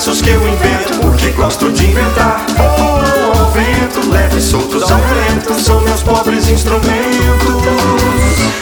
versos 0.00 0.22
que 0.22 0.30
eu 0.30 0.48
invento, 0.48 0.98
porque 1.02 1.28
gosto 1.32 1.70
de 1.72 1.84
inventar. 1.84 2.46
Oh, 2.58 3.38
ao 3.38 3.50
vento, 3.50 4.10
leve 4.10 4.40
soltos 4.40 4.90
ao 4.90 4.98
vento, 4.98 5.60
são 5.60 5.78
meus 5.82 6.02
pobres 6.02 6.48
instrumentos, 6.48 6.88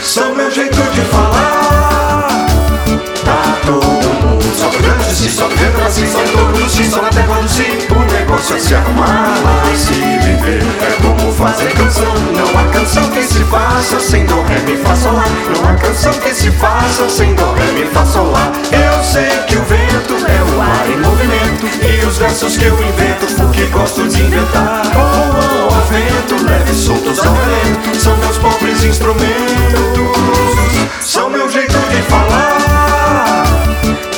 são 0.03 0.35
meu 0.35 0.51
jeito 0.51 0.75
de 0.75 1.01
falar. 1.01 2.45
Tá 3.23 3.57
todo 3.65 4.27
mundo 4.27 4.53
só 4.53 4.69
grande, 4.81 5.15
se 5.15 5.29
só 5.29 5.47
vendo 5.47 5.81
assim, 5.87 6.05
só 6.07 6.19
torno, 6.19 6.69
se 6.69 6.83
só 6.83 7.01
na 7.01 7.09
terra 7.09 7.39
do 7.39 7.47
si. 7.47 7.87
O 7.89 8.13
negócio 8.13 8.57
é 8.57 8.59
se 8.59 8.75
arrumar, 8.75 9.33
mas 9.65 9.79
se 9.79 9.93
viver 9.93 10.61
é 10.81 11.01
como 11.01 11.31
fazer 11.31 11.71
canção. 11.71 12.13
Não 12.35 12.59
há 12.59 12.65
canção 12.65 13.09
que 13.11 13.23
se 13.23 13.45
faça 13.45 13.97
sem 14.01 14.25
dó, 14.25 14.41
ré, 14.41 14.59
mi, 14.59 14.75
fá, 14.75 14.93
sol, 14.93 15.13
lá. 15.13 15.23
Não 15.55 15.69
há 15.69 15.75
canção 15.75 16.11
que 16.11 16.33
se 16.33 16.51
faça 16.51 17.07
sem 17.07 17.28
versos 22.39 22.57
que 22.57 22.65
eu 22.65 22.73
invento 22.73 23.25
porque 23.35 23.65
gosto 23.65 24.07
de 24.07 24.21
inventar. 24.21 24.83
Oh, 24.95 25.73
ao 25.73 25.81
vento, 25.87 26.41
leve 26.45 26.73
soltos 26.73 27.19
ao 27.19 27.33
vento, 27.33 27.99
são 27.99 28.15
meus 28.17 28.37
pobres 28.37 28.83
instrumentos, 28.83 29.27
são 31.01 31.29
meu 31.29 31.49
jeito 31.49 31.77
de 31.77 32.01
falar. 32.03 33.43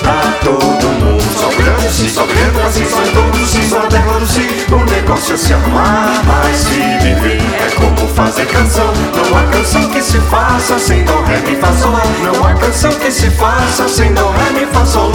Tá 0.03 0.33
todo 0.43 0.87
mundo 0.99 1.23
sofrendo, 1.35 1.91
se 1.91 2.09
sofrendo, 2.09 2.61
assim 2.61 2.85
só 2.85 3.01
todos, 3.11 3.49
se 3.49 3.69
só 3.69 3.87
derrando 3.87 4.27
se 4.27 4.65
o 4.71 4.85
negócio 4.91 5.33
é 5.33 5.37
se 5.37 5.53
arrumar, 5.53 6.21
mas 6.25 6.57
se 6.57 6.79
viver 7.03 7.41
é 7.41 7.71
como 7.75 8.07
fazer 8.13 8.45
canção. 8.45 8.93
Não 9.15 9.37
há 9.37 9.43
canção 9.51 9.89
que 9.89 10.01
se 10.01 10.19
faça 10.19 10.77
sem 10.77 11.03
dó, 11.05 11.21
ré, 11.23 11.39
mi, 11.39 11.55
fá, 11.55 11.73
sol, 11.73 11.91
lá. 11.91 12.03
Não 12.23 12.45
há 12.45 12.53
canção 12.53 12.91
que 12.91 13.09
se 13.09 13.31
faça 13.31 13.87
sem 13.87 14.13
dó, 14.13 14.31
ré, 14.31 14.59
mi, 14.59 14.65
fá, 14.71 14.85
sol, 14.85 15.09